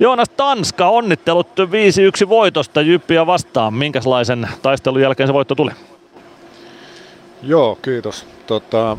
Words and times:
Joonas 0.00 0.28
Tanska, 0.28 0.88
onnittelut 0.88 1.48
5-1 2.24 2.28
voitosta 2.28 2.80
Jyppiä 2.80 3.26
vastaan. 3.26 3.74
Minkälaisen 3.74 4.48
taistelun 4.62 5.00
jälkeen 5.00 5.26
se 5.26 5.32
voitto 5.32 5.54
tuli? 5.54 5.70
Joo, 7.42 7.78
kiitos. 7.82 8.26
Tota, 8.46 8.96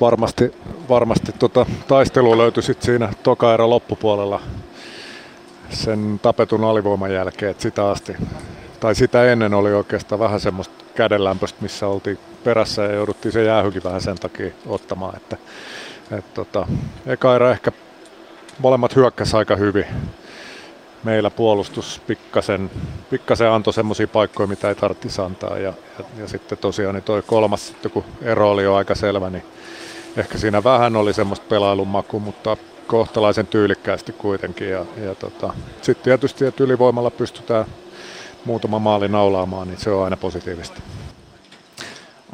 varmasti 0.00 0.52
varmasti 0.88 1.32
tota, 1.32 1.66
taistelu 1.88 2.38
löytyi 2.38 2.62
sit 2.62 2.82
siinä 2.82 3.12
toka 3.22 3.54
erä 3.54 3.70
loppupuolella 3.70 4.40
sen 5.70 6.20
tapetun 6.22 6.64
alivoiman 6.64 7.12
jälkeen, 7.14 7.54
sitä 7.58 7.90
asti, 7.90 8.16
tai 8.80 8.94
sitä 8.94 9.24
ennen 9.24 9.54
oli 9.54 9.72
oikeastaan 9.72 10.18
vähän 10.18 10.40
semmoista 10.40 10.84
kädenlämpöistä, 10.94 11.62
missä 11.62 11.86
oltiin 11.86 12.18
perässä 12.44 12.82
ja 12.82 12.92
jouduttiin 12.92 13.32
se 13.32 13.44
jäähykin 13.44 13.84
vähän 13.84 14.00
sen 14.00 14.16
takia 14.16 14.50
ottamaan, 14.66 15.16
että 15.16 15.36
et, 16.18 16.34
tota, 16.34 16.66
eka 17.06 17.36
erä 17.36 17.50
ehkä 17.50 17.72
molemmat 18.58 18.96
hyökkäs 18.96 19.34
aika 19.34 19.56
hyvin, 19.56 19.86
meillä 21.04 21.30
puolustus 21.30 22.00
pikkasen, 22.06 22.70
pikkasen 23.10 23.50
antoi 23.50 23.72
semmoisia 23.72 24.08
paikkoja, 24.08 24.46
mitä 24.46 24.68
ei 24.68 24.74
tarvitsisi 24.74 25.20
antaa. 25.20 25.58
Ja, 25.58 25.72
ja, 25.98 26.04
ja 26.18 26.28
sitten 26.28 26.58
tosiaan 26.58 26.94
niin 26.94 27.02
toi 27.02 27.22
kolmas, 27.22 27.66
sitten 27.66 27.90
kun 27.90 28.04
ero 28.22 28.50
oli 28.50 28.62
jo 28.62 28.74
aika 28.74 28.94
selvä, 28.94 29.30
niin 29.30 29.44
ehkä 30.16 30.38
siinä 30.38 30.64
vähän 30.64 30.96
oli 30.96 31.12
semmoista 31.12 31.46
pelailun 31.48 31.88
maku, 31.88 32.20
mutta 32.20 32.56
kohtalaisen 32.86 33.46
tyylikkäästi 33.46 34.12
kuitenkin. 34.12 34.70
Ja, 34.70 34.86
ja 35.04 35.14
tota, 35.14 35.54
sitten 35.82 36.04
tietysti, 36.04 36.44
että 36.44 36.64
ylivoimalla 36.64 37.10
pystytään 37.10 37.64
muutama 38.44 38.78
maali 38.78 39.08
naulaamaan, 39.08 39.68
niin 39.68 39.78
se 39.80 39.90
on 39.90 40.04
aina 40.04 40.16
positiivista. 40.16 40.80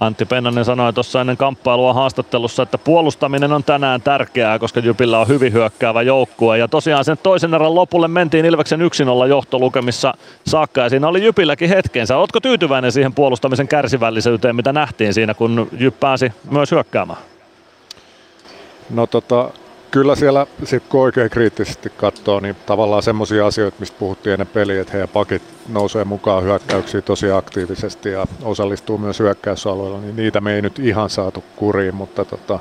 Antti 0.01 0.25
Pennanen 0.25 0.65
sanoi 0.65 0.93
tuossa 0.93 1.21
ennen 1.21 1.37
kamppailua 1.37 1.93
haastattelussa, 1.93 2.63
että 2.63 2.79
puolustaminen 2.79 3.53
on 3.53 3.65
tänään 3.65 4.03
tärkeää, 4.03 4.59
koska 4.59 4.81
Jypillä 4.81 5.19
on 5.19 5.29
hyvin 5.29 5.53
hyökkäävä 5.53 6.03
joukkue. 6.03 6.59
Ja 6.59 6.69
tosiaan 6.69 7.05
sen 7.05 7.19
toisen 7.23 7.55
erän 7.55 7.75
lopulle 7.75 8.09
mentiin 8.09 8.45
Ilveksen 8.45 8.81
1-0 8.81 9.29
johtolukemissa 9.29 10.15
saakka 10.47 10.81
ja 10.81 10.89
siinä 10.89 11.09
oli 11.09 11.25
Jypilläkin 11.25 11.69
hetkensä. 11.69 12.17
Oletko 12.17 12.41
tyytyväinen 12.41 12.93
siihen 12.93 13.15
puolustamisen 13.15 13.69
kärsivällisyyteen, 13.69 14.57
mitä 14.57 14.73
nähtiin 14.73 15.15
siinä, 15.15 15.35
kun 15.35 15.69
Jyp 15.79 16.01
pääsi 16.01 16.33
myös 16.51 16.71
hyökkäämään? 16.71 17.21
No 18.91 19.07
tota, 19.07 19.51
kyllä 19.91 20.17
siellä 20.17 20.47
sit 20.65 20.83
kun 20.89 21.01
oikein 21.01 21.31
kriittisesti 21.31 21.93
katsoo, 21.97 22.41
niin 22.41 22.57
tavallaan 22.67 23.03
semmoisia 23.03 23.47
asioita, 23.47 23.77
mistä 23.81 23.99
puhuttiin 23.99 24.33
ennen 24.33 24.47
peliä, 24.47 24.81
että 24.81 24.93
heidän 24.93 25.09
pakit 25.09 25.43
nousee 25.69 26.05
mukaan 26.05 26.45
hyökkäyksiin 26.45 27.03
tosi 27.03 27.31
aktiivisesti 27.31 28.09
ja 28.09 28.27
osallistuu 28.43 28.99
myös 28.99 29.19
hyökkäysalueella, 29.19 30.01
niin 30.01 30.17
niitä 30.17 30.41
me 30.41 30.55
ei 30.55 30.63
nyt 30.63 30.79
ihan 30.79 31.11
saatu 31.11 31.45
kuriin, 31.57 31.95
mutta 31.95 32.25
tota, 32.25 32.59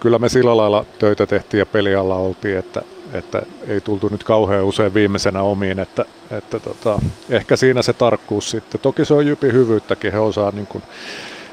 kyllä 0.00 0.18
me 0.18 0.28
sillä 0.28 0.56
lailla 0.56 0.84
töitä 0.98 1.26
tehtiin 1.26 1.58
ja 1.58 1.66
pelialla 1.66 2.16
oltiin, 2.16 2.58
että, 2.58 2.82
että 3.12 3.42
ei 3.68 3.80
tultu 3.80 4.08
nyt 4.08 4.24
kauhean 4.24 4.64
usein 4.64 4.94
viimeisenä 4.94 5.42
omiin, 5.42 5.78
että, 5.78 6.04
että 6.30 6.60
tota, 6.60 7.00
ehkä 7.30 7.56
siinä 7.56 7.82
se 7.82 7.92
tarkkuus 7.92 8.50
sitten. 8.50 8.80
Toki 8.80 9.04
se 9.04 9.14
on 9.14 9.26
Jypin 9.26 9.52
hyvyyttäkin, 9.52 10.12
he 10.12 10.18
osaa 10.18 10.50
niin 10.50 10.66
kuin 10.66 10.82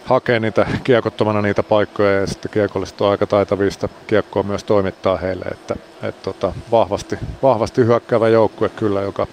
hakee 0.05 0.39
niitä 0.39 0.67
kiekottomana 0.83 1.41
niitä 1.41 1.63
paikkoja 1.63 2.19
ja 2.19 2.27
sitten 2.27 2.51
kiekolliset 2.51 3.01
on 3.01 3.11
aika 3.11 3.27
taitavista 3.27 3.89
kiekkoa 4.07 4.43
myös 4.43 4.63
toimittaa 4.63 5.17
heille, 5.17 5.45
että, 5.45 5.75
että 6.03 6.23
tota, 6.23 6.53
vahvasti, 6.71 7.19
vahvasti 7.43 7.85
hyökkäävä 7.85 8.29
joukkue 8.29 8.69
kyllä, 8.69 9.01
joka 9.01 9.27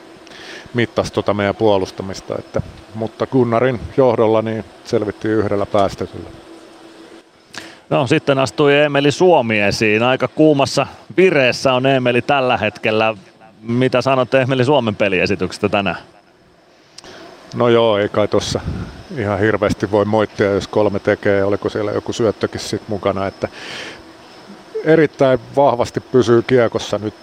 mittasi 0.75 1.13
tuota 1.13 1.35
meidän 1.35 1.55
puolustamista, 1.55 2.35
että, 2.39 2.63
mutta 2.95 3.27
Gunnarin 3.27 3.81
johdolla 3.97 4.43
niin 4.43 4.65
selvittiin 4.85 5.35
yhdellä 5.35 5.67
päästetyllä. 5.67 6.31
No 7.91 8.07
sitten 8.07 8.39
astui 8.39 8.75
Emeli 8.75 9.13
Suomi 9.13 9.61
esiin. 9.61 10.03
Aika 10.03 10.29
kuumassa 10.29 10.87
vireessä 11.17 11.73
on 11.73 11.87
Emeli 11.87 12.23
tällä 12.23 12.57
hetkellä. 12.57 13.15
Mitä 13.63 14.03
sanot 14.03 14.35
Emeli 14.35 14.65
Suomen 14.65 14.97
peliesityksestä 14.97 15.69
tänään? 15.69 15.97
No 17.55 17.69
joo, 17.69 17.99
ei 17.99 18.09
kai 18.09 18.29
tuossa 18.29 18.61
ihan 19.17 19.39
hirveästi 19.39 19.91
voi 19.91 20.05
moittia, 20.05 20.53
jos 20.53 20.69
kolme 20.69 20.99
tekee, 20.99 21.45
oliko 21.45 21.69
siellä 21.69 21.93
joku 21.93 22.13
syöttökin 22.13 22.61
sit 22.61 22.83
mukana, 22.89 23.27
että 23.27 23.49
erittäin 24.85 25.39
vahvasti 25.57 26.01
pysyy 26.01 26.43
kiekossa 26.43 26.99
nyt 26.99 27.15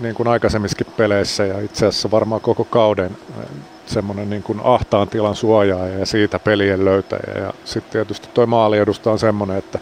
niin 0.00 0.14
kuin 0.14 0.28
aikaisemmissakin 0.28 0.86
peleissä 0.96 1.44
ja 1.44 1.60
itse 1.60 1.86
asiassa 1.86 2.10
varmaan 2.10 2.40
koko 2.40 2.64
kauden 2.64 3.16
eh, 3.40 3.46
semmoinen 3.86 4.30
niin 4.30 4.42
kuin 4.42 4.60
ahtaan 4.64 5.08
tilan 5.08 5.34
suojaaja 5.34 5.98
ja 5.98 6.06
siitä 6.06 6.38
pelien 6.38 6.84
löytäjä. 6.84 7.44
Ja 7.44 7.54
sitten 7.64 7.92
tietysti 7.92 8.28
tuo 8.34 8.46
maaliedustus 8.46 9.12
on 9.12 9.18
semmoinen, 9.18 9.56
että 9.56 9.78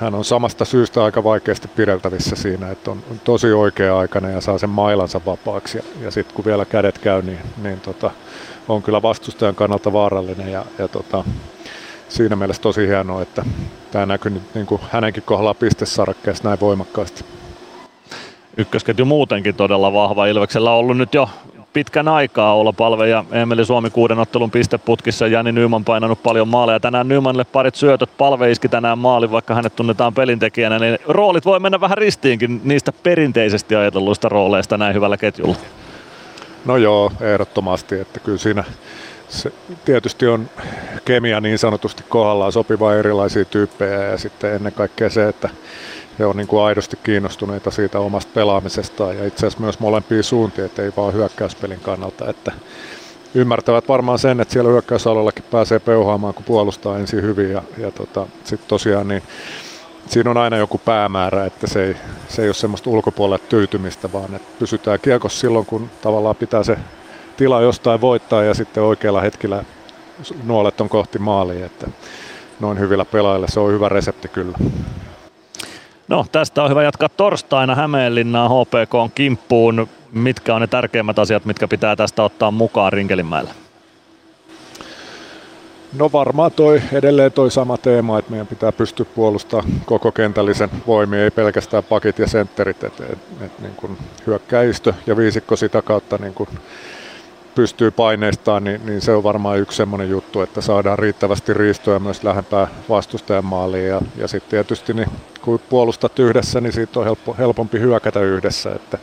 hän 0.00 0.14
on 0.14 0.24
samasta 0.24 0.64
syystä 0.64 1.04
aika 1.04 1.24
vaikeasti 1.24 1.68
pideltävissä 1.68 2.36
siinä, 2.36 2.70
että 2.70 2.90
on, 2.90 3.02
on 3.10 3.20
tosi 3.24 3.52
oikea-aikainen 3.52 4.32
ja 4.32 4.40
saa 4.40 4.58
sen 4.58 4.70
mailansa 4.70 5.20
vapaaksi. 5.26 5.78
Ja, 5.78 5.84
ja 6.00 6.10
sitten 6.10 6.36
kun 6.36 6.44
vielä 6.44 6.64
kädet 6.64 6.98
käy, 6.98 7.22
niin, 7.22 7.38
niin 7.62 7.80
tota, 7.80 8.10
on 8.68 8.82
kyllä 8.82 9.02
vastustajan 9.02 9.54
kannalta 9.54 9.92
vaarallinen 9.92 10.52
ja, 10.52 10.64
ja 10.78 10.88
tota, 10.88 11.24
siinä 12.08 12.36
mielessä 12.36 12.62
tosi 12.62 12.86
hienoa, 12.86 13.22
että 13.22 13.44
tämä 13.90 14.06
näkyy 14.06 14.30
nyt 14.30 14.54
niin 14.54 14.66
kuin 14.66 14.80
hänenkin 14.92 15.22
kohdalla 15.22 15.54
pistesarkkeessa 15.54 16.48
näin 16.48 16.60
voimakkaasti. 16.60 17.24
Ykkösketju 18.56 19.04
muutenkin 19.04 19.54
todella 19.54 19.92
vahva. 19.92 20.26
Ilveksellä 20.26 20.70
on 20.70 20.78
ollut 20.78 20.96
nyt 20.96 21.14
jo 21.14 21.28
pitkän 21.72 22.08
aikaa 22.08 22.54
olla 22.54 22.72
palve 22.72 23.08
ja 23.08 23.24
Emeli 23.32 23.64
Suomi 23.64 23.90
kuuden 23.90 24.18
ottelun 24.18 24.50
pisteputkissa. 24.50 25.26
Jani 25.26 25.52
Nyman 25.52 25.84
painanut 25.84 26.22
paljon 26.22 26.48
maaleja. 26.48 26.80
Tänään 26.80 27.08
Nymanille 27.08 27.44
parit 27.44 27.74
syötöt. 27.74 28.10
Palve 28.18 28.50
iski 28.50 28.68
tänään 28.68 28.98
maali, 28.98 29.30
vaikka 29.30 29.54
hänet 29.54 29.76
tunnetaan 29.76 30.14
pelintekijänä. 30.14 30.78
Niin 30.78 30.98
roolit 31.06 31.44
voi 31.44 31.60
mennä 31.60 31.80
vähän 31.80 31.98
ristiinkin 31.98 32.60
niistä 32.64 32.92
perinteisesti 32.92 33.76
ajatelluista 33.76 34.28
rooleista 34.28 34.78
näin 34.78 34.94
hyvällä 34.94 35.16
ketjulla. 35.16 35.56
No 36.64 36.76
joo, 36.76 37.12
ehdottomasti. 37.20 38.00
Että 38.00 38.20
kyllä 38.20 38.38
siinä 38.38 38.64
se 39.28 39.52
tietysti 39.84 40.26
on 40.26 40.50
kemia 41.04 41.40
niin 41.40 41.58
sanotusti 41.58 42.04
kohdallaan 42.08 42.52
sopivaa 42.52 42.94
erilaisia 42.94 43.44
tyyppejä 43.44 44.02
ja 44.04 44.18
sitten 44.18 44.54
ennen 44.54 44.72
kaikkea 44.72 45.10
se, 45.10 45.28
että 45.28 45.48
he 46.20 46.26
on 46.26 46.36
niin 46.36 46.46
kuin 46.46 46.62
aidosti 46.62 46.98
kiinnostuneita 47.02 47.70
siitä 47.70 47.98
omasta 47.98 48.30
pelaamisestaan 48.34 49.16
ja 49.16 49.26
itse 49.26 49.46
asiassa 49.46 49.60
myös 49.60 49.80
molempia 49.80 50.22
suuntia, 50.22 50.64
että 50.64 50.82
ei 50.82 50.92
vaan 50.96 51.14
hyökkäyspelin 51.14 51.80
kannalta, 51.80 52.30
että 52.30 52.52
ymmärtävät 53.34 53.88
varmaan 53.88 54.18
sen, 54.18 54.40
että 54.40 54.52
siellä 54.52 54.70
hyökkäysalueellakin 54.70 55.44
pääsee 55.50 55.78
peuhaamaan, 55.78 56.34
kun 56.34 56.44
puolustaa 56.44 56.98
ensin 56.98 57.22
hyvin 57.22 57.50
ja, 57.50 57.62
ja 57.78 57.90
tota, 57.90 58.26
sitten 58.44 58.68
tosiaan 58.68 59.08
niin 59.08 59.22
siinä 60.06 60.30
on 60.30 60.36
aina 60.36 60.56
joku 60.56 60.78
päämäärä, 60.78 61.46
että 61.46 61.66
se 61.66 61.84
ei, 61.84 61.96
se 62.28 62.42
ei 62.42 62.48
ole 62.48 62.54
semmoista 62.54 62.90
ulkopuolelle 62.90 63.46
tyytymistä, 63.48 64.12
vaan 64.12 64.34
että 64.34 64.48
pysytään 64.58 64.98
kiekossa 65.02 65.40
silloin, 65.40 65.66
kun 65.66 65.90
tavallaan 66.02 66.36
pitää 66.36 66.62
se 66.62 66.78
tila 67.36 67.60
jostain 67.60 68.00
voittaa 68.00 68.44
ja 68.44 68.54
sitten 68.54 68.82
oikealla 68.82 69.20
hetkellä 69.20 69.64
nuolet 70.44 70.80
on 70.80 70.88
kohti 70.88 71.18
maalia, 71.18 71.66
että 71.66 71.86
noin 72.60 72.78
hyvillä 72.78 73.04
pelaajilla 73.04 73.46
se 73.48 73.60
on 73.60 73.72
hyvä 73.72 73.88
resepti 73.88 74.28
kyllä. 74.28 74.58
No 76.10 76.26
tästä 76.32 76.62
on 76.62 76.70
hyvä 76.70 76.82
jatkaa 76.82 77.08
torstaina 77.08 77.74
Hämeenlinnaan 77.74 78.50
HPK 78.50 78.94
on 78.94 79.10
kimppuun. 79.14 79.88
Mitkä 80.12 80.54
on 80.54 80.60
ne 80.60 80.66
tärkeimmät 80.66 81.18
asiat, 81.18 81.44
mitkä 81.44 81.68
pitää 81.68 81.96
tästä 81.96 82.22
ottaa 82.22 82.50
mukaan 82.50 82.92
Rinkelinmäellä? 82.92 83.50
No 85.98 86.10
varmaan 86.12 86.52
toi, 86.52 86.82
edelleen 86.92 87.32
toi 87.32 87.50
sama 87.50 87.78
teema, 87.78 88.18
että 88.18 88.30
meidän 88.30 88.46
pitää 88.46 88.72
pystyä 88.72 89.06
puolustamaan 89.14 89.72
koko 89.84 90.12
kentällisen 90.12 90.70
voimia, 90.86 91.24
ei 91.24 91.30
pelkästään 91.30 91.84
pakit 91.84 92.18
ja 92.18 92.28
sentterit, 92.28 92.84
että 92.84 93.04
et, 93.04 93.18
et, 93.40 93.58
niin 93.60 93.98
hyökkäistö 94.26 94.94
ja 95.06 95.16
viisikko 95.16 95.56
sitä 95.56 95.82
kautta 95.82 96.18
niin 96.20 96.34
kun 96.34 96.48
pystyy 97.54 97.90
paineistaan, 97.90 98.64
niin, 98.64 98.86
niin, 98.86 99.00
se 99.00 99.12
on 99.12 99.22
varmaan 99.22 99.58
yksi 99.58 99.76
semmoinen 99.76 100.10
juttu, 100.10 100.40
että 100.40 100.60
saadaan 100.60 100.98
riittävästi 100.98 101.54
riistoja 101.54 101.98
myös 101.98 102.24
lähempää 102.24 102.68
vastustajan 102.88 103.44
maaliin 103.44 103.88
ja, 103.88 104.00
ja 104.16 104.28
sitten 104.28 104.50
tietysti 104.50 104.94
niin, 104.94 105.08
kun 105.40 105.60
puolustat 105.68 106.18
yhdessä, 106.18 106.60
niin 106.60 106.72
siitä 106.72 107.00
on 107.00 107.04
helppo, 107.04 107.36
helpompi 107.38 107.80
hyökätä 107.80 108.20
yhdessä, 108.20 108.72
että 108.74 108.98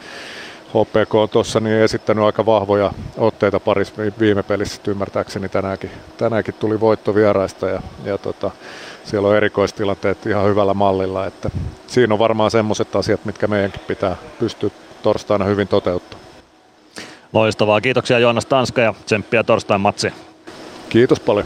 HPK 0.67 1.15
on 1.15 1.29
tuossa 1.29 1.59
niin 1.59 1.77
esittänyt 1.77 2.23
aika 2.23 2.45
vahvoja 2.45 2.91
otteita 3.17 3.59
parissa 3.59 3.93
viime 4.19 4.43
pelissä, 4.43 4.81
ymmärtääkseni 4.87 5.49
tänäänkin, 5.49 5.91
tänäänkin 6.17 6.53
tuli 6.53 6.79
voitto 6.79 7.15
vieraista 7.15 7.67
ja, 7.67 7.81
ja 8.03 8.17
tota, 8.17 8.51
siellä 9.03 9.27
on 9.27 9.35
erikoistilanteet 9.35 10.25
ihan 10.25 10.45
hyvällä 10.45 10.73
mallilla, 10.73 11.25
että 11.25 11.49
siinä 11.87 12.13
on 12.13 12.19
varmaan 12.19 12.51
semmoiset 12.51 12.95
asiat, 12.95 13.25
mitkä 13.25 13.47
meidänkin 13.47 13.81
pitää 13.87 14.15
pystyä 14.39 14.69
torstaina 15.03 15.45
hyvin 15.45 15.67
toteuttamaan. 15.67 16.26
Loistavaa. 17.33 17.81
Kiitoksia 17.81 18.19
Joonas 18.19 18.45
Tanska 18.45 18.81
ja 18.81 18.93
tsemppiä 19.05 19.43
torstain 19.43 19.81
matsiin. 19.81 20.13
Kiitos 20.89 21.19
paljon. 21.19 21.45